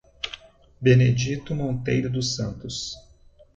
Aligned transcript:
Benedito 0.81 1.53
Monteiro 1.53 2.09
dos 2.09 2.35
Santos 2.35 2.95